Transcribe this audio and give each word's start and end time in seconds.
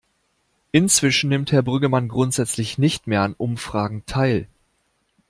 Inzwischen 0.71 1.29
nimmt 1.29 1.51
Herr 1.51 1.61
Brüggemann 1.61 2.07
grundsätzlich 2.07 2.79
nicht 2.79 3.05
mehr 3.05 3.21
an 3.21 3.35
Umfragen 3.37 4.03
teil. 4.07 4.47